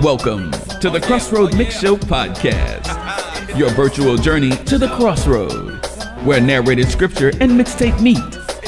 [0.00, 5.84] Welcome to the Crossroad Mix Show podcast, your virtual journey to the crossroad,
[6.24, 8.18] where narrated scripture and mixtape meet,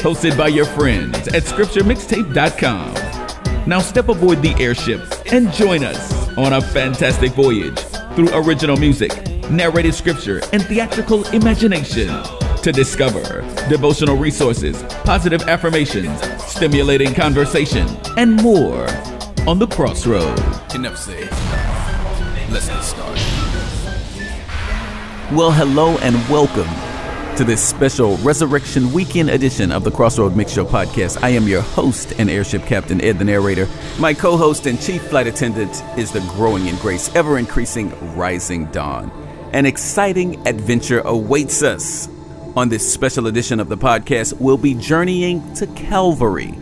[0.00, 3.68] hosted by your friends at scripturemixtape.com.
[3.68, 5.00] Now step aboard the airship
[5.32, 7.78] and join us on a fantastic voyage
[8.16, 9.12] through original music,
[9.50, 12.10] narrated scripture, and theatrical imagination
[12.66, 17.86] to discover devotional resources, positive affirmations, stimulating conversation,
[18.16, 18.88] and more
[19.46, 20.36] on the crossroad.
[20.74, 21.30] Enough said.
[22.50, 23.22] Let's get started.
[25.32, 26.66] Well, hello and welcome
[27.36, 31.22] to this special Resurrection Weekend edition of the Crossroad Mix Show podcast.
[31.22, 33.68] I am your host and airship captain, Ed the narrator.
[34.00, 38.66] My co host and chief flight attendant is the growing in grace, ever increasing rising
[38.72, 39.12] dawn.
[39.52, 42.08] An exciting adventure awaits us.
[42.56, 46.54] On this special edition of the podcast, we'll be journeying to Calvary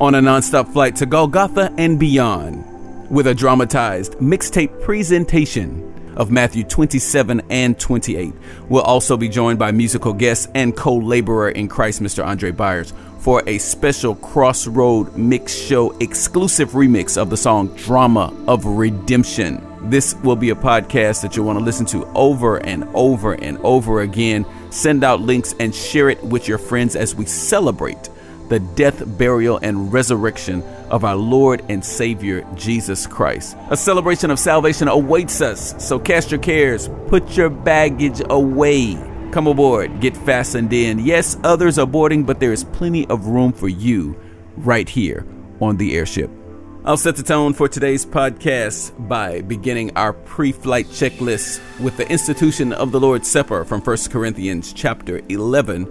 [0.00, 2.64] on a nonstop flight to Golgotha and beyond
[3.10, 8.32] with a dramatized mixtape presentation of Matthew 27 and 28.
[8.70, 12.24] We'll also be joined by musical guest and co laborer in Christ, Mr.
[12.24, 18.64] Andre Byers, for a special Crossroad Mix Show exclusive remix of the song Drama of
[18.64, 19.62] Redemption.
[19.90, 23.58] This will be a podcast that you'll want to listen to over and over and
[23.58, 24.46] over again.
[24.72, 28.08] Send out links and share it with your friends as we celebrate
[28.48, 33.54] the death, burial, and resurrection of our Lord and Savior Jesus Christ.
[33.68, 38.94] A celebration of salvation awaits us, so cast your cares, put your baggage away.
[39.30, 40.98] Come aboard, get fastened in.
[40.98, 44.18] Yes, others are boarding, but there is plenty of room for you
[44.56, 45.26] right here
[45.60, 46.30] on the airship.
[46.84, 52.72] I'll set the tone for today's podcast by beginning our pre-flight checklist with the institution
[52.72, 55.84] of the Lord's Supper from 1 Corinthians chapter 11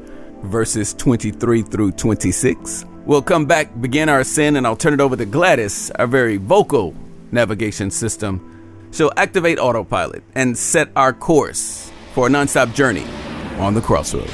[0.44, 2.84] verses 23 through 26.
[3.06, 6.36] We'll come back, begin our ascent, and I'll turn it over to Gladys, our very
[6.36, 6.94] vocal
[7.31, 8.89] navigation system.
[8.92, 13.06] She'll activate autopilot and set our course for a nonstop journey
[13.59, 14.30] on the crossroad.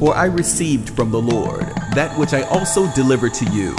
[0.00, 3.76] For I received from the Lord that which I also delivered to you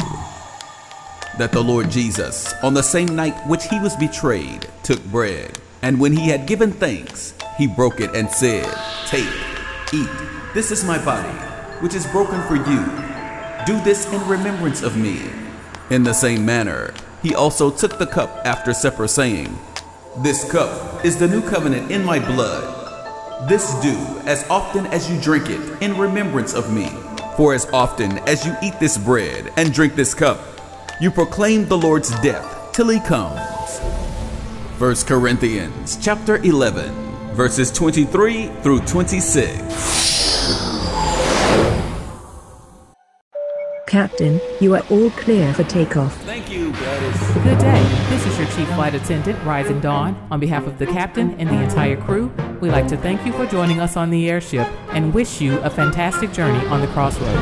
[1.40, 6.00] that the Lord Jesus, on the same night which he was betrayed, took bread, and
[6.00, 8.72] when he had given thanks, he broke it and said,
[9.08, 9.34] Take,
[9.92, 10.10] eat,
[10.54, 11.36] this is my body,
[11.80, 12.86] which is broken for you.
[13.66, 15.24] Do this in remembrance of me.
[15.90, 16.94] In the same manner,
[17.24, 19.58] he also took the cup after supper, saying,
[20.18, 22.81] This cup is the new covenant in my blood.
[23.48, 26.90] This do as often as you drink it in remembrance of me.
[27.38, 30.40] For as often as you eat this bread and drink this cup,
[31.00, 33.80] you proclaim the Lord's death till he comes.
[34.78, 36.94] 1 Corinthians chapter 11
[37.34, 40.21] verses 23 through 26.
[43.92, 46.16] Captain, you are all clear for takeoff.
[46.22, 47.44] Thank you, Gladys.
[47.44, 48.06] Good day.
[48.10, 50.16] This is your Chief Flight Attendant, Rising Dawn.
[50.32, 52.28] On behalf of the captain and the entire crew,
[52.62, 55.70] we'd like to thank you for joining us on the airship and wish you a
[55.70, 57.36] fantastic journey on the crossroad.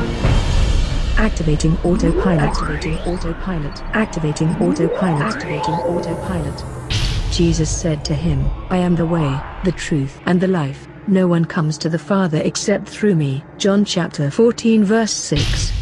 [1.18, 2.40] Activating autopilot.
[2.40, 3.82] Activating autopilot.
[3.94, 5.36] Activating autopilot.
[5.36, 6.64] Activating autopilot.
[7.30, 10.88] Jesus said to him, I am the way, the truth, and the life.
[11.06, 13.44] No one comes to the Father except through me.
[13.56, 15.79] John chapter 14 verse 6.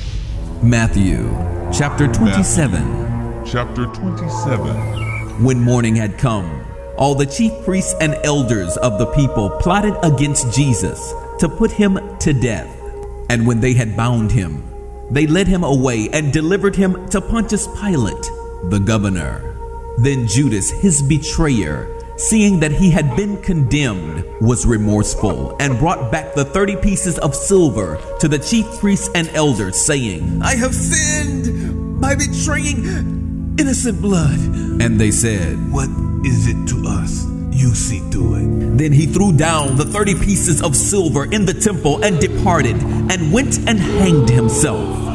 [0.63, 1.29] Matthew
[1.73, 2.73] chapter 27.
[2.73, 5.45] Matthew, chapter 27.
[5.45, 10.53] When morning had come, all the chief priests and elders of the people plotted against
[10.53, 12.69] Jesus to put him to death.
[13.31, 14.65] And when they had bound him,
[15.13, 18.29] they led him away and delivered him to Pontius Pilate,
[18.65, 19.55] the governor.
[19.99, 21.87] Then Judas, his betrayer,
[22.19, 27.35] seeing that he had been condemned, was remorseful and brought back the thirty pieces of
[27.35, 34.39] silver to the chief priests and elders, saying, I have sinned by betraying innocent blood.
[34.81, 35.89] And they said, What
[36.25, 37.25] is it to us?
[37.51, 38.79] You see to it.
[38.79, 42.77] Then he threw down the thirty pieces of silver in the temple and departed,
[43.11, 45.07] and went and hanged himself.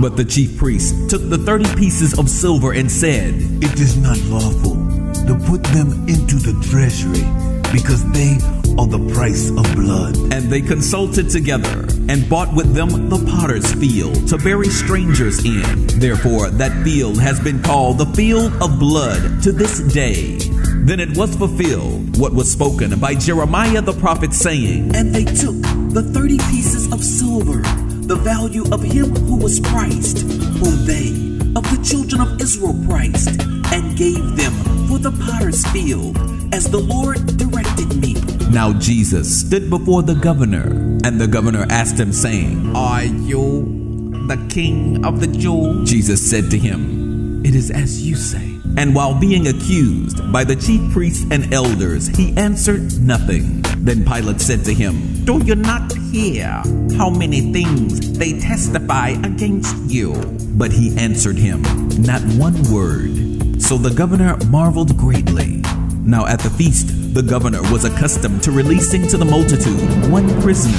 [0.00, 4.18] But the chief priest took the thirty pieces of silver and said, It is not
[4.24, 4.81] lawful
[5.26, 7.24] to put them into the treasury,
[7.72, 8.38] because they
[8.78, 10.16] are the price of blood.
[10.32, 15.86] And they consulted together and bought with them the potter's field to bury strangers in.
[15.98, 20.38] Therefore, that field has been called the field of blood to this day.
[20.84, 25.60] Then it was fulfilled what was spoken by Jeremiah the prophet, saying, And they took
[25.92, 27.62] the thirty pieces of silver,
[28.06, 33.38] the value of him who was priced, whom they of the children of Israel priced,
[33.72, 34.52] and gave them
[34.86, 36.16] for the potter's field,
[36.54, 38.14] as the Lord directed me.
[38.50, 40.68] Now Jesus stood before the governor,
[41.04, 45.88] and the governor asked him, saying, Are you the king of the Jews?
[45.88, 48.52] Jesus said to him, It is as you say.
[48.76, 53.62] And while being accused by the chief priests and elders, he answered nothing.
[53.78, 56.62] Then Pilate said to him, Do you not hear
[56.96, 60.14] how many things they testify against you?
[60.56, 61.62] But he answered him,
[61.98, 63.21] Not one word.
[63.62, 65.62] So the governor marveled greatly.
[66.04, 69.80] Now at the feast, the governor was accustomed to releasing to the multitude
[70.10, 70.76] one prisoner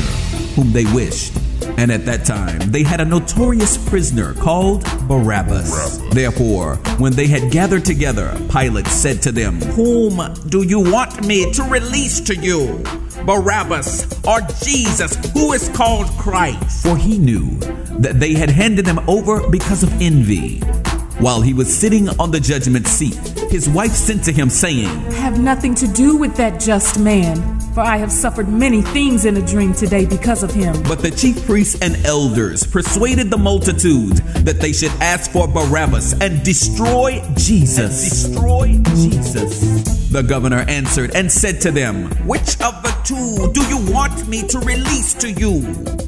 [0.53, 1.33] whom they wished.
[1.77, 5.97] And at that time, they had a notorious prisoner called Barabbas.
[6.11, 11.51] Therefore, when they had gathered together, Pilate said to them, Whom do you want me
[11.53, 12.83] to release to you?
[13.25, 16.83] Barabbas or Jesus, who is called Christ?
[16.83, 17.57] For he knew
[17.99, 20.61] that they had handed him over because of envy.
[21.23, 23.15] While he was sitting on the judgment seat,
[23.49, 27.79] his wife sent to him, saying, Have nothing to do with that just man, for
[27.79, 30.83] I have suffered many things in a dream today because of him.
[30.83, 36.19] But the chief priests and elders persuaded the multitude that they should ask for Barabbas
[36.19, 38.25] and destroy Jesus.
[38.25, 40.09] And destroy Jesus.
[40.09, 44.45] The governor answered and said to them, Which of the two do you want me
[44.49, 45.61] to release to you?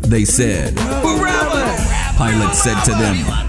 [0.03, 1.95] They said, Barabbas.
[2.17, 3.44] Pilate said to them,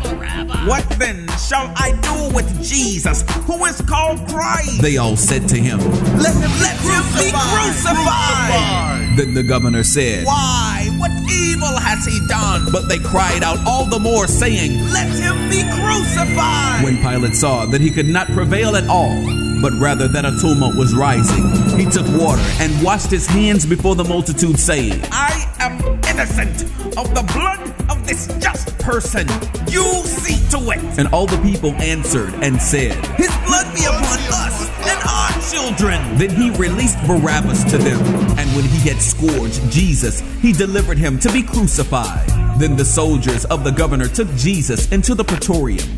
[0.66, 4.82] What then shall I do with Jesus, who is called Christ?
[4.82, 5.78] They all said to him,
[6.18, 9.16] Let him, let him be crucified.
[9.16, 10.88] Then the governor said, Why?
[10.98, 12.66] What evil has he done?
[12.72, 16.82] But they cried out all the more, saying, Let him be crucified.
[16.82, 19.14] When Pilate saw that he could not prevail at all,
[19.62, 21.44] but rather that a tumult was rising,
[21.78, 25.78] he took water and washed his hands before the multitude, saying, I am
[26.10, 26.64] innocent
[26.98, 27.75] of the blood of
[28.06, 29.26] this just person.
[29.68, 30.98] You see to it.
[30.98, 36.18] And all the people answered and said, His blood be upon us and our children.
[36.18, 38.00] Then he released Barabbas to them.
[38.38, 42.28] And when he had scourged Jesus, he delivered him to be crucified.
[42.60, 45.88] Then the soldiers of the governor took Jesus into the praetorium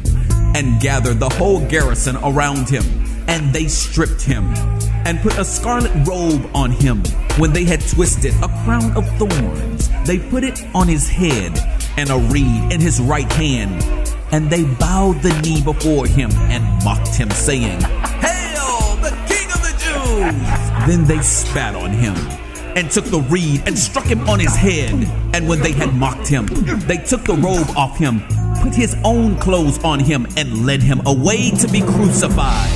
[0.54, 2.84] and gathered the whole garrison around him.
[3.28, 4.54] And they stripped him
[5.04, 7.02] and put a scarlet robe on him.
[7.36, 11.52] When they had twisted a crown of thorns, they put it on his head
[11.98, 13.82] and a reed in his right hand.
[14.30, 19.60] And they bowed the knee before him and mocked him, saying, Hail, the King of
[19.66, 20.86] the Jews!
[20.86, 22.14] Then they spat on him
[22.76, 24.92] and took the reed and struck him on his head.
[25.34, 26.46] And when they had mocked him,
[26.86, 28.20] they took the robe off him,
[28.62, 32.70] put his own clothes on him, and led him away to be crucified.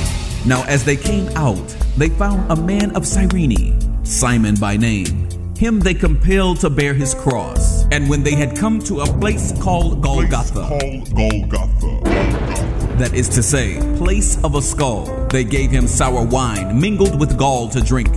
[0.45, 1.65] Now, as they came out,
[1.95, 5.29] they found a man of Cyrene, Simon by name.
[5.55, 7.72] Him they compelled to bear his cross.
[7.91, 12.97] And when they had come to a place called Golgotha, Called Golgotha.
[12.97, 17.37] that is to say, place of a skull, they gave him sour wine mingled with
[17.37, 18.11] gall to drink.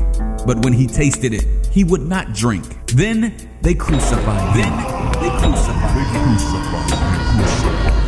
[0.46, 2.64] But when he tasted it, he would not drink.
[2.86, 4.70] Then they crucified him.
[4.70, 6.36] Then they crucified him.
[6.36, 6.90] Crucified.
[7.36, 8.05] Crucified.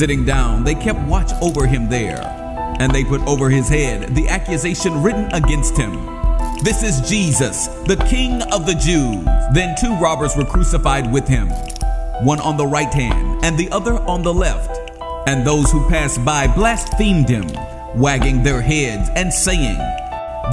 [0.00, 2.22] Sitting down, they kept watch over him there,
[2.80, 5.92] and they put over his head the accusation written against him.
[6.64, 9.22] This is Jesus, the King of the Jews.
[9.52, 11.50] Then two robbers were crucified with him,
[12.24, 14.74] one on the right hand and the other on the left.
[15.28, 17.46] And those who passed by blasphemed him,
[17.94, 19.76] wagging their heads and saying,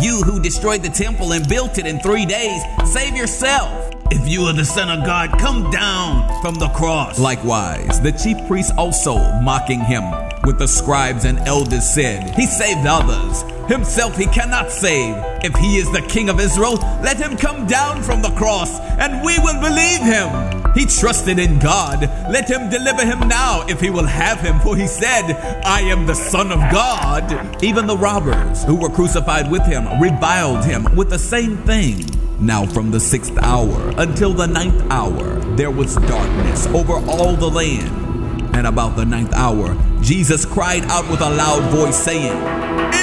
[0.02, 3.77] You who destroyed the temple and built it in three days, save yourself.
[4.10, 7.20] If you are the Son of God, come down from the cross.
[7.20, 10.04] Likewise, the chief priests also, mocking him,
[10.44, 13.44] with the scribes and elders said, He saved others.
[13.70, 15.14] Himself he cannot save.
[15.44, 19.26] If he is the king of Israel, let him come down from the cross, and
[19.26, 20.74] we will believe him.
[20.74, 22.04] He trusted in God.
[22.32, 25.34] Let him deliver him now if he will have him, for he said,
[25.66, 27.62] I am the Son of God.
[27.62, 32.06] Even the robbers who were crucified with him reviled him with the same thing.
[32.40, 37.50] Now, from the sixth hour until the ninth hour, there was darkness over all the
[37.50, 38.56] land.
[38.56, 42.94] And about the ninth hour, Jesus cried out with a loud voice, saying, Eli,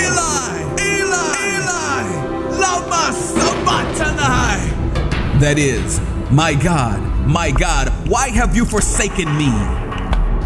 [0.00, 4.70] Eli, Eli, Eli, lama sabachthani.
[5.40, 9.52] That is, my God, my God, why have you forsaken me?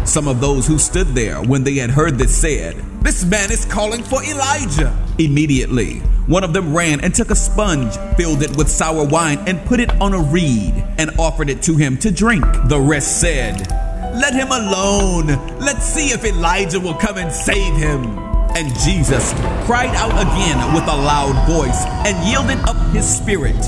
[0.05, 3.63] Some of those who stood there when they had heard this said, This man is
[3.63, 4.93] calling for Elijah.
[5.19, 9.59] Immediately, one of them ran and took a sponge, filled it with sour wine, and
[9.65, 12.45] put it on a reed, and offered it to him to drink.
[12.67, 13.67] The rest said,
[14.15, 15.27] Let him alone.
[15.59, 18.17] Let's see if Elijah will come and save him.
[18.55, 19.33] And Jesus
[19.65, 23.59] cried out again with a loud voice and yielded up his spirit.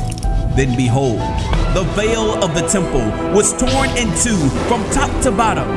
[0.56, 1.20] Then behold,
[1.76, 3.06] the veil of the temple
[3.36, 4.40] was torn in two
[4.70, 5.68] from top to bottom,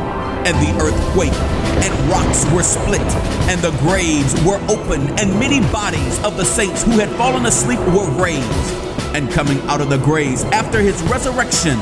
[0.46, 3.00] and the earth quaked, and rocks were split,
[3.48, 7.80] and the graves were opened, and many bodies of the saints who had fallen asleep
[7.80, 8.74] were raised.
[9.14, 11.78] And coming out of the graves after his resurrection,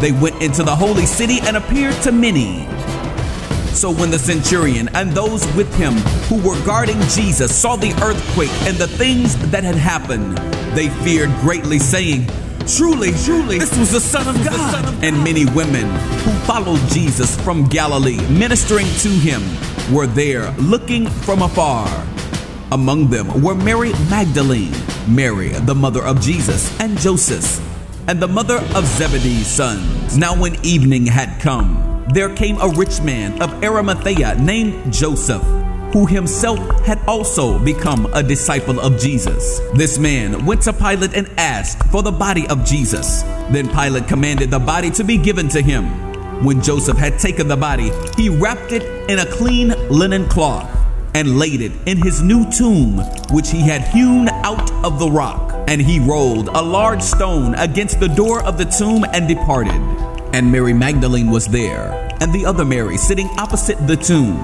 [0.00, 2.66] they went into the holy city and appeared to many.
[3.74, 5.94] So when the centurion and those with him
[6.28, 10.36] who were guarding Jesus saw the earthquake and the things that had happened,
[10.76, 12.26] they feared greatly, saying,
[12.76, 14.84] Truly, truly, this was the Son of God.
[15.02, 15.86] And many women
[16.20, 19.42] who followed Jesus from Galilee, ministering to him,
[19.92, 21.88] were there looking from afar.
[22.70, 24.74] Among them were Mary Magdalene,
[25.08, 27.58] Mary, the mother of Jesus, and Joseph,
[28.06, 30.18] and the mother of Zebedee's sons.
[30.18, 35.42] Now, when evening had come, there came a rich man of Arimathea named Joseph
[35.92, 39.60] who himself had also become a disciple of Jesus.
[39.74, 43.22] This man went to Pilate and asked for the body of Jesus.
[43.50, 45.86] Then Pilate commanded the body to be given to him.
[46.44, 50.70] When Joseph had taken the body, he wrapped it in a clean linen cloth
[51.14, 52.98] and laid it in his new tomb,
[53.32, 55.54] which he had hewn out of the rock.
[55.68, 59.74] And he rolled a large stone against the door of the tomb and departed.
[60.32, 64.36] And Mary Magdalene was there, and the other Mary sitting opposite the tomb.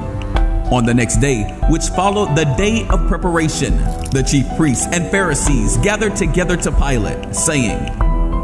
[0.73, 3.77] On the next day, which followed the day of preparation,
[4.11, 7.87] the chief priests and Pharisees gathered together to Pilate, saying,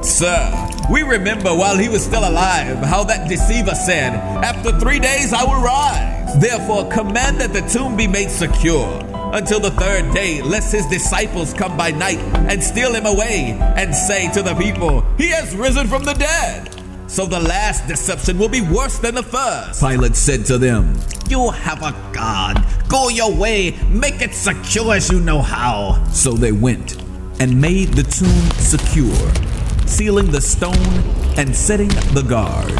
[0.03, 5.33] Sir, we remember while he was still alive how that deceiver said, After three days
[5.33, 6.39] I will rise.
[6.39, 9.01] Therefore, command that the tomb be made secure
[9.33, 12.19] until the third day, lest his disciples come by night
[12.51, 16.80] and steal him away and say to the people, He has risen from the dead.
[17.11, 19.81] So the last deception will be worse than the first.
[19.81, 20.95] Pilate said to them,
[21.29, 22.65] You have a God.
[22.89, 23.77] Go your way.
[23.89, 26.05] Make it secure as you know how.
[26.13, 27.03] So they went
[27.41, 29.13] and made the tomb secure,
[29.89, 30.77] sealing the stone
[31.37, 32.71] and setting the guard.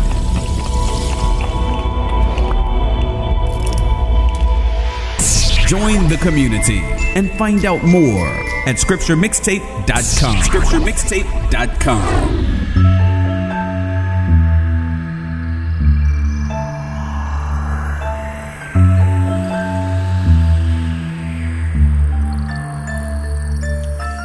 [5.67, 6.79] Join the community
[7.17, 8.29] and find out more
[8.69, 10.37] at scripturemixtape.com.
[10.37, 12.60] Scripturemixtape.com.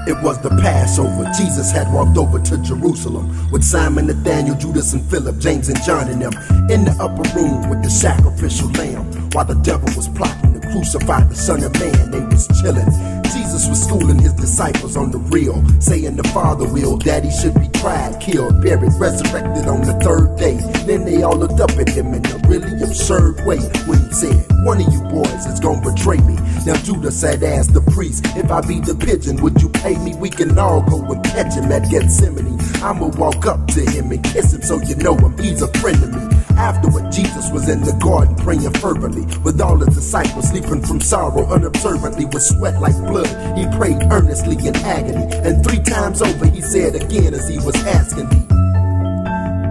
[0.08, 1.26] It was the Passover.
[1.36, 6.08] Jesus had walked over to Jerusalem with Simon, Nathaniel, Judas, and Philip, James, and John
[6.10, 6.34] and them
[6.70, 9.04] in the upper room with the sacrificial lamb.
[9.32, 12.86] While the devil was plotting to crucify the Son of Man, they was chilling.
[13.34, 17.56] Jesus was schooling his disciples on the real, saying the Father will that he should
[17.56, 20.62] be tried, killed, buried, resurrected on the third day.
[20.86, 23.58] Then they all looked up at him in a really absurd way
[23.90, 26.38] when he said, One of you boys is gonna betray me.
[26.66, 30.16] Now Judas had asked the priest, If I be the pigeon, would you pay me?
[30.16, 32.58] We can all go and catch him at Gethsemane.
[32.82, 35.38] I'ma walk up to him and kiss him so you know him.
[35.38, 36.36] He's a friend of me.
[36.58, 41.46] Afterward, Jesus was in the garden praying fervently with all the disciples sleeping from sorrow
[41.46, 43.30] unobservantly with sweat like blood.
[43.56, 47.76] He prayed earnestly in agony, and three times over he said again as he was
[47.86, 48.42] asking me,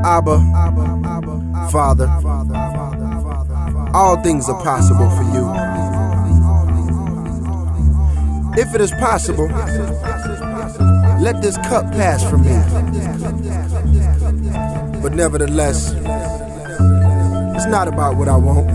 [0.06, 0.38] Abba,
[1.72, 2.06] Father,
[3.94, 5.73] all things are possible for you.
[8.56, 9.48] If it is possible,
[11.20, 12.54] let this cup pass from me.
[15.02, 15.92] But nevertheless,
[17.56, 18.70] it's not about what I want.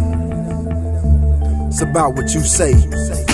[1.70, 3.29] It's about what you say.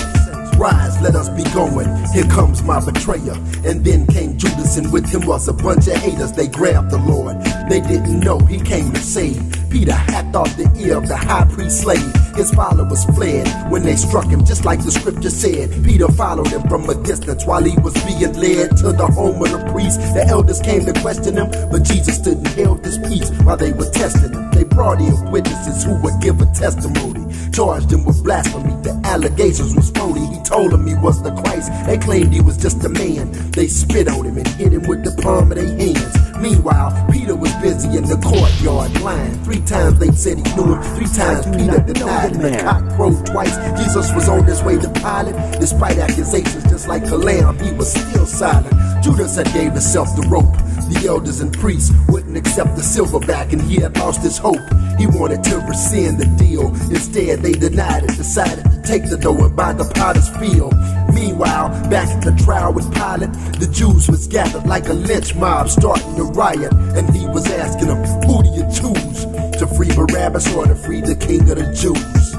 [0.56, 1.88] Rise, let us be going.
[2.12, 3.34] Here comes my betrayer.
[3.64, 6.32] And then came Judas, and with him was a bunch of haters.
[6.32, 7.36] They grabbed the Lord.
[7.68, 9.42] They didn't know he came to save.
[9.70, 12.12] Peter hacked off the ear of the high priest slave.
[12.34, 15.70] His followers fled when they struck him, just like the scripture said.
[15.84, 19.50] Peter followed him from a distance while he was being led to the home of
[19.50, 20.00] the priest.
[20.14, 23.72] The elders came to question him, but Jesus stood and held his peace while they
[23.72, 24.50] were testing him.
[24.52, 27.25] They brought in witnesses who would give a testimony,
[27.56, 28.74] charged him with blasphemy.
[28.82, 30.26] The allegations was phony.
[30.26, 31.72] He told them he was the Christ.
[31.86, 33.32] They claimed he was just a man.
[33.52, 36.12] They spit on him and hit him with the palm of their hands.
[36.38, 39.42] Meanwhile, Peter was busy in the courtyard lying.
[39.44, 40.82] Three times they said he knew him.
[40.96, 42.42] Three times Peter denied him.
[42.42, 43.56] The cock crowed twice.
[43.80, 45.36] Jesus was on his way to Pilate.
[45.58, 48.76] Despite accusations just like a lamb, he was still silent.
[49.02, 50.52] Judas had gave himself the rope.
[50.88, 54.62] The elders and priests wouldn't accept the silverback and he had lost his hope.
[54.98, 56.68] He wanted to rescind the deal.
[56.90, 60.74] Instead, they denied it, decided to take the dough and buy the potter's field.
[61.12, 65.68] Meanwhile, back at the trial with Pilate, the Jews was gathered like a lynch mob
[65.68, 66.72] starting to riot.
[66.72, 69.24] And he was asking them, who do you choose?
[69.58, 72.34] To free Barabbas or to free the king of the Jews?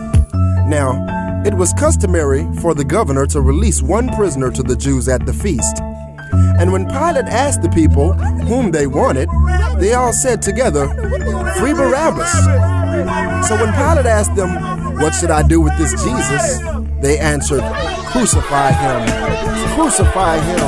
[0.67, 5.25] Now, it was customary for the governor to release one prisoner to the Jews at
[5.25, 5.81] the feast.
[6.67, 9.29] And when Pilate asked the people whom they wanted,
[9.79, 10.89] they all said together,
[11.59, 12.29] Free Barabbas.
[13.47, 14.49] So when Pilate asked them,
[14.95, 16.59] What should I do with this Jesus?
[16.99, 17.63] They answered,
[18.11, 19.07] Crucify him.
[19.75, 20.59] Crucify him.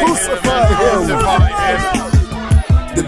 [0.00, 1.08] Crucify him.
[1.08, 2.23] The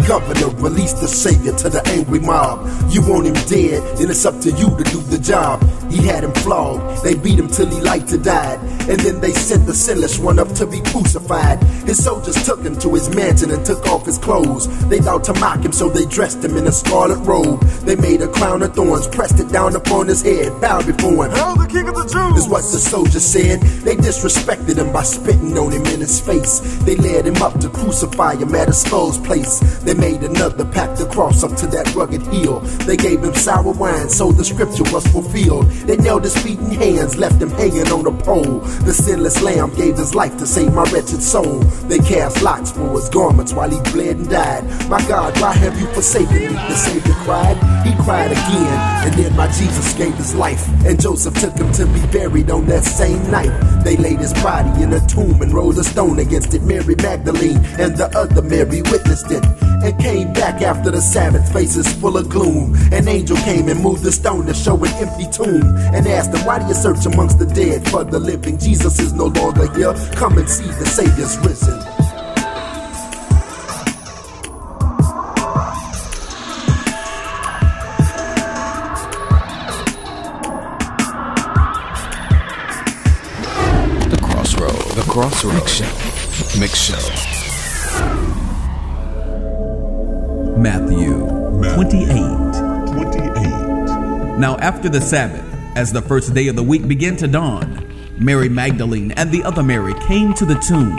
[0.06, 2.66] governor released the savior to the angry mob.
[2.90, 5.62] You want him dead, then it's up to you to do the job.
[5.90, 8.54] He had him flogged, they beat him till he liked to die.
[8.88, 11.62] And then they sent the sinless one up to be crucified.
[11.86, 14.66] His soldiers took him to his mansion and took off his clothes.
[14.88, 17.62] They thought to mock him, so they dressed him in a scarlet robe.
[17.84, 21.32] They made a crown of thorns, pressed it down upon his head, bowed before him.
[21.32, 22.44] Hail the king of the Jews!
[22.44, 23.60] Is what the soldiers said.
[23.60, 26.60] They disrespected him by spitting on him in his face.
[26.84, 29.58] They led him up to crucify him at a skull's place.
[29.80, 32.60] They made another, packed the cross up to that rugged hill.
[32.86, 35.66] They gave him sour wine, so the scripture was fulfilled.
[35.86, 38.60] They nailed his feet and hands, left him hanging on a pole.
[38.84, 41.60] The sinless lamb gave his life to save my wretched soul.
[41.88, 44.64] They cast lots for his garments while he bled and died.
[44.88, 46.46] My God, why have you forsaken me?
[46.46, 47.56] The Savior cried.
[47.84, 50.64] He cried again, and then my Jesus gave his life.
[50.86, 53.52] And Joseph took him to be buried on that same night.
[53.82, 56.62] They laid his body in a tomb and rolled a stone against it.
[56.62, 59.44] Mary Magdalene and the other Mary witnessed it
[59.82, 62.74] and came back after the Sabbath, faces full of gloom.
[62.92, 66.46] An angel came and moved the stone to show an empty tomb and asked them,
[66.46, 68.56] Why do you search amongst the dead for the living?
[68.56, 69.94] Jesus is no longer here.
[70.14, 71.95] Come and see the Savior's risen.
[85.30, 85.54] Crossroad.
[85.54, 86.60] The Crossroad.
[86.60, 86.98] Mix Show.
[86.98, 87.10] Mix Show.
[90.56, 91.26] Matthew
[91.74, 92.06] 28.
[92.92, 94.38] 28.
[94.38, 95.42] Now, after the Sabbath,
[95.76, 97.84] as the first day of the week began to dawn,
[98.18, 100.96] Mary Magdalene and the other Mary came to the tomb.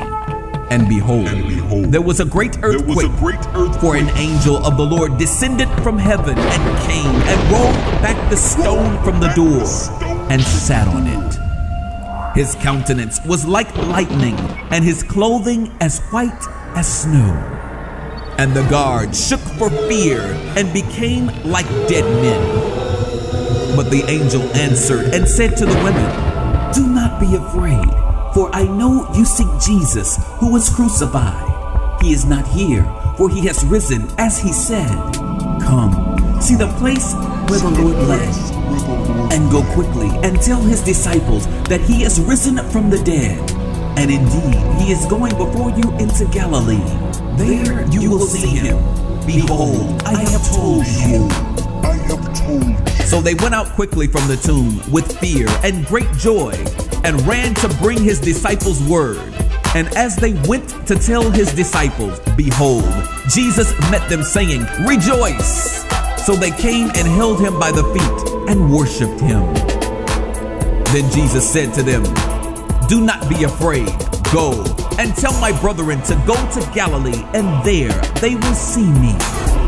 [0.69, 3.05] And behold, And behold, there was a great There was earthquake.
[3.09, 3.79] a great earthquake.
[3.79, 8.35] For an angel of the Lord descended from heaven and came and rolled back the
[8.35, 9.61] stone from the door
[10.29, 11.26] and sat on it.
[12.35, 14.35] His countenance was like lightning,
[14.71, 16.43] and his clothing as white
[16.75, 17.33] as snow.
[18.37, 20.21] And the guards shook for fear
[20.55, 23.75] and became like dead men.
[23.75, 27.89] But the angel answered and said to the women, Do not be afraid,
[28.33, 32.01] for I know you seek Jesus who was crucified.
[32.01, 32.83] He is not here,
[33.17, 34.95] for he has risen as he said.
[35.61, 35.91] Come,
[36.39, 37.13] see the place
[37.49, 38.56] where the Lord lay
[39.31, 43.39] and go quickly and tell his disciples that he is risen from the dead.
[43.97, 46.77] And indeed, he is going before you into Galilee.
[47.37, 48.77] There you will see him.
[49.25, 51.27] Behold, I have told you.
[51.83, 53.05] I have told you.
[53.05, 56.51] So they went out quickly from the tomb with fear and great joy
[57.03, 59.33] and ran to bring his disciples word.
[59.75, 62.83] And as they went to tell his disciples, behold,
[63.29, 65.86] Jesus met them saying, Rejoice!
[66.27, 69.45] So they came and held him by the feet and worshiped him.
[70.91, 72.03] Then Jesus said to them,
[72.89, 73.87] Do not be afraid.
[74.33, 74.61] Go
[74.99, 79.13] and tell my brethren to go to Galilee, and there they will see me.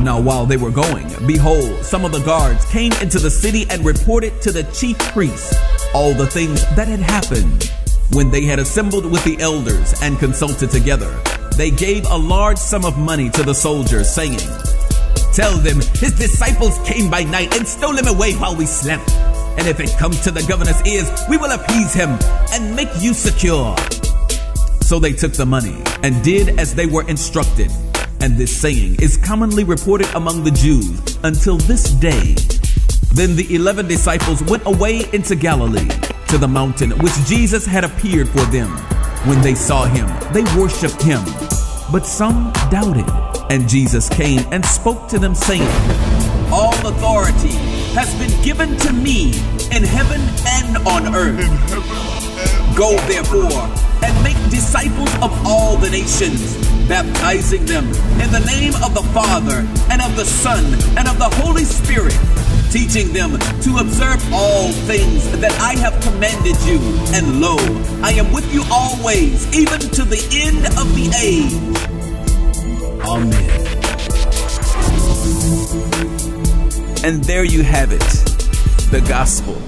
[0.04, 3.86] Now, while they were going, behold, some of the guards came into the city and
[3.86, 5.56] reported to the chief priests
[5.94, 7.72] all the things that had happened.
[8.12, 11.10] When they had assembled with the elders and consulted together,
[11.56, 14.40] they gave a large sum of money to the soldiers, saying,
[15.40, 19.10] Tell them his disciples came by night and stole him away while we slept.
[19.58, 22.10] And if it comes to the governor's ears, we will appease him
[22.52, 23.74] and make you secure.
[24.82, 27.72] So they took the money and did as they were instructed.
[28.20, 32.36] And this saying is commonly reported among the Jews until this day.
[33.14, 35.88] Then the eleven disciples went away into Galilee
[36.28, 38.68] to the mountain which Jesus had appeared for them.
[39.26, 41.24] When they saw him, they worshiped him,
[41.94, 43.29] but some doubted.
[43.50, 45.68] And Jesus came and spoke to them, saying,
[46.52, 47.58] All authority
[47.98, 49.30] has been given to me
[49.74, 51.50] in heaven and on earth.
[52.78, 53.66] Go therefore
[54.06, 56.56] and make disciples of all the nations,
[56.88, 57.86] baptizing them
[58.22, 60.64] in the name of the Father and of the Son
[60.96, 62.18] and of the Holy Spirit,
[62.72, 63.32] teaching them
[63.62, 66.78] to observe all things that I have commanded you.
[67.18, 67.58] And lo,
[68.04, 71.89] I am with you always, even to the end of the age.
[73.10, 73.34] Amen.
[77.04, 78.00] And there you have it
[78.92, 79.60] the gospel.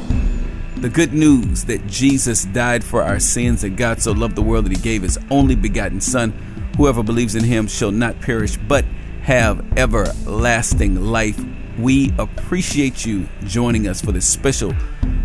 [0.78, 4.66] The good news that Jesus died for our sins, that God so loved the world
[4.66, 6.32] that he gave his only begotten Son.
[6.78, 8.86] Whoever believes in him shall not perish, but
[9.24, 11.44] have everlasting life.
[11.80, 14.76] We appreciate you joining us for this special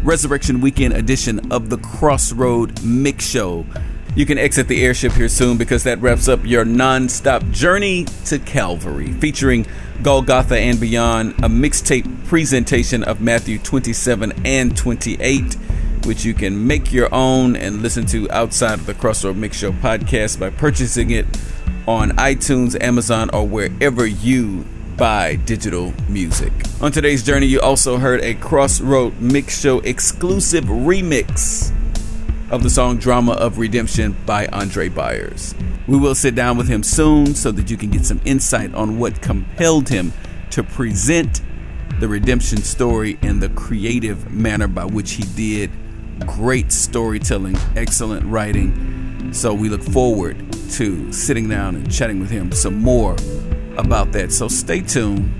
[0.02, 3.66] Resurrection Weekend edition of the Crossroad Mix Show.
[4.16, 8.38] You can exit the airship here soon because that wraps up your non-stop journey to
[8.38, 9.66] Calvary, featuring
[10.02, 15.52] Golgotha and Beyond, a mixtape presentation of Matthew 27 and 28,
[16.06, 19.72] which you can make your own and listen to outside of the Crossroad Mix Show
[19.72, 21.26] podcast by purchasing it
[21.86, 24.64] on iTunes, Amazon, or wherever you
[24.96, 26.54] buy digital music.
[26.80, 31.75] On today's journey, you also heard a Crossroad Mix Show exclusive remix
[32.50, 35.54] of the song Drama of Redemption by Andre Byers.
[35.88, 38.98] We will sit down with him soon so that you can get some insight on
[38.98, 40.12] what compelled him
[40.50, 41.40] to present
[41.98, 45.70] the redemption story in the creative manner by which he did.
[46.20, 49.32] Great storytelling, excellent writing.
[49.32, 50.36] So we look forward
[50.72, 53.16] to sitting down and chatting with him some more
[53.76, 54.30] about that.
[54.30, 55.32] So stay tuned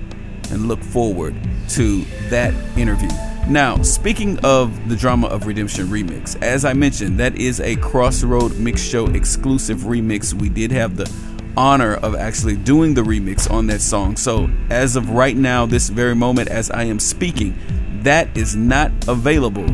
[0.51, 1.35] and look forward
[1.69, 3.09] to that interview.
[3.49, 8.57] Now, speaking of the Drama of Redemption remix, as I mentioned, that is a Crossroad
[8.57, 10.33] Mix Show exclusive remix.
[10.33, 11.09] We did have the
[11.55, 14.17] honor of actually doing the remix on that song.
[14.17, 17.57] So, as of right now, this very moment, as I am speaking,
[18.03, 19.65] that is not available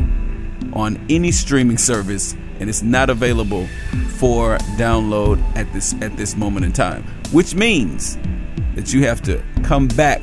[0.72, 3.66] on any streaming service and it's not available
[4.18, 8.16] for download at this at this moment in time which means
[8.74, 10.22] that you have to come back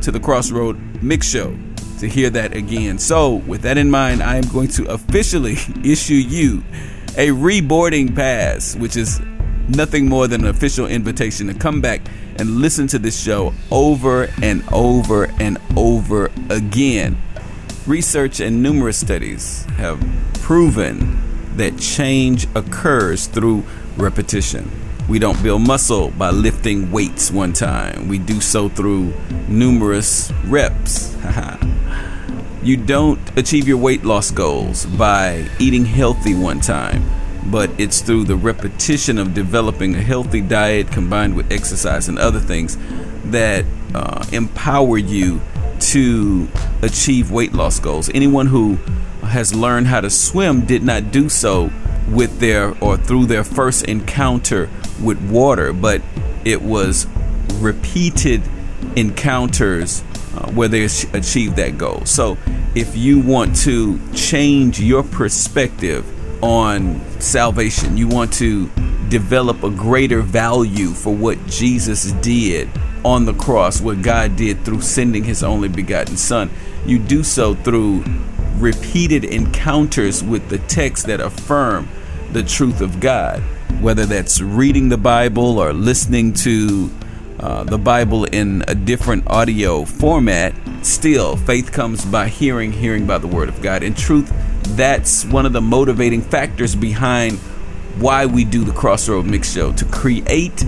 [0.00, 1.56] to the crossroad mix show
[2.00, 2.98] to hear that again.
[2.98, 6.62] So, with that in mind, I am going to officially issue you
[7.16, 9.20] a reboarding pass, which is
[9.68, 12.02] nothing more than an official invitation to come back
[12.38, 17.16] and listen to this show over and over and over again.
[17.86, 20.00] Research and numerous studies have
[20.34, 21.18] proven
[21.56, 23.64] that change occurs through
[23.96, 24.70] repetition.
[25.08, 28.08] We don't build muscle by lifting weights one time.
[28.08, 29.14] We do so through
[29.48, 31.14] numerous reps.
[32.66, 37.00] you don't achieve your weight loss goals by eating healthy one time,
[37.46, 42.40] but it's through the repetition of developing a healthy diet combined with exercise and other
[42.40, 42.76] things
[43.26, 45.40] that uh, empower you
[45.78, 46.48] to
[46.82, 48.10] achieve weight loss goals.
[48.12, 48.74] Anyone who
[49.22, 51.70] has learned how to swim did not do so
[52.08, 54.68] with their or through their first encounter
[55.00, 56.02] with water, but
[56.44, 57.06] it was
[57.60, 58.42] repeated
[58.96, 60.02] encounters
[60.36, 62.04] uh, where they achieved that goal.
[62.04, 62.36] So,
[62.76, 66.04] if you want to change your perspective
[66.44, 68.68] on salvation, you want to
[69.08, 72.68] develop a greater value for what Jesus did
[73.02, 76.50] on the cross, what God did through sending his only begotten Son,
[76.84, 78.04] you do so through
[78.58, 81.88] repeated encounters with the text that affirm
[82.32, 83.40] the truth of God,
[83.80, 86.90] whether that's reading the Bible or listening to
[87.40, 90.54] uh, the Bible in a different audio format,
[90.86, 93.82] still, faith comes by hearing, hearing by the Word of God.
[93.82, 94.32] In truth,
[94.76, 97.38] that's one of the motivating factors behind
[97.98, 100.64] why we do the Crossroad Mix Show to create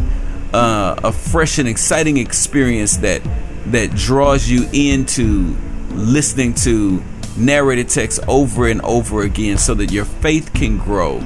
[0.53, 3.23] uh, a fresh and exciting experience that
[3.67, 5.55] that draws you into
[5.91, 7.03] listening to
[7.37, 11.23] narrated text over and over again so that your faith can grow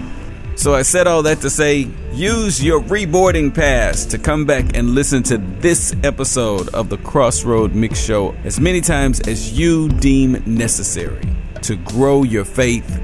[0.54, 4.94] so I said all that to say use your reboarding pass to come back and
[4.94, 10.42] listen to this episode of the Crossroad Mix Show as many times as you deem
[10.46, 11.26] necessary
[11.62, 13.00] to grow your faith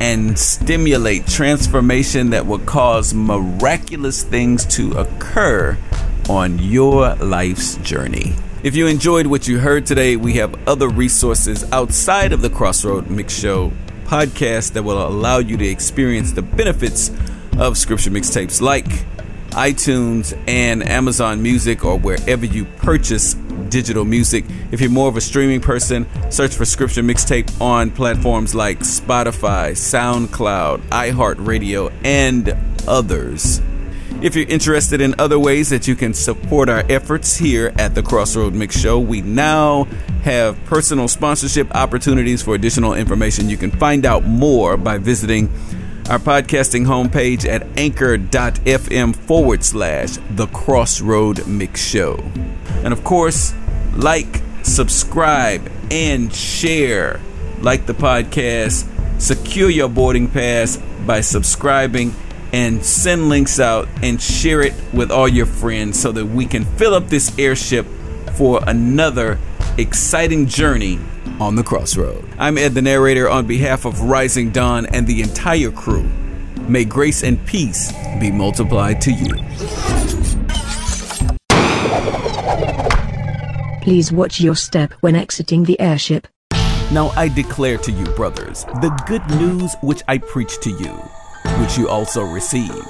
[0.00, 5.78] and stimulate transformation that will cause miraculous things to occur
[6.28, 8.34] on your life's journey.
[8.62, 13.10] If you enjoyed what you heard today, we have other resources outside of the Crossroad
[13.10, 13.72] Mix Show
[14.12, 17.10] podcast that will allow you to experience the benefits
[17.56, 18.84] of scripture mixtapes like
[19.52, 23.32] iTunes and Amazon Music or wherever you purchase
[23.70, 24.44] digital music.
[24.70, 29.72] If you're more of a streaming person, search for Scripture Mixtape on platforms like Spotify,
[29.72, 32.54] SoundCloud, iHeartRadio, and
[32.86, 33.62] others.
[34.22, 38.04] If you're interested in other ways that you can support our efforts here at the
[38.04, 39.88] Crossroad Mix Show, we now
[40.22, 42.40] have personal sponsorship opportunities.
[42.40, 45.48] For additional information, you can find out more by visiting
[46.08, 52.22] our podcasting homepage at anchor.fm forward slash the Crossroad Mix Show.
[52.84, 53.52] And of course,
[53.96, 57.20] like, subscribe, and share.
[57.60, 58.86] Like the podcast,
[59.20, 62.14] secure your boarding pass by subscribing
[62.52, 66.64] and send links out and share it with all your friends so that we can
[66.76, 67.86] fill up this airship
[68.34, 69.38] for another
[69.78, 70.98] exciting journey
[71.40, 72.24] on the crossroad.
[72.38, 76.08] I'm Ed the narrator on behalf of Rising Dawn and the entire crew.
[76.68, 79.34] May grace and peace be multiplied to you.
[83.82, 86.28] Please watch your step when exiting the airship.
[86.92, 91.02] Now I declare to you, brothers, the good news which I preach to you
[91.62, 92.84] which you also receive,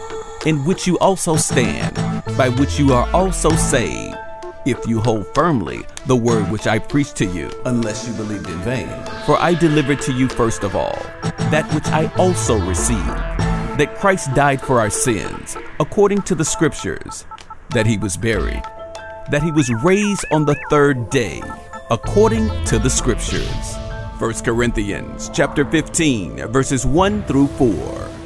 [0.46, 1.94] in which you also stand,
[2.38, 4.16] by which you are also saved,
[4.64, 8.58] if you hold firmly the word which I preached to you, unless you believed in
[8.60, 8.88] vain.
[9.26, 10.98] For I delivered to you first of all
[11.50, 12.98] that which I also received,
[13.76, 17.26] that Christ died for our sins, according to the scriptures,
[17.74, 18.62] that he was buried,
[19.30, 21.42] that he was raised on the third day,
[21.90, 23.76] according to the scriptures.
[24.18, 28.21] 1 Corinthians chapter 15 verses 1 through 4.